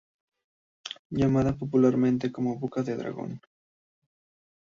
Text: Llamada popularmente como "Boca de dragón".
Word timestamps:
Llamada 1.11 1.55
popularmente 1.55 2.31
como 2.31 2.57
"Boca 2.57 2.81
de 2.81 2.95
dragón". 2.95 3.39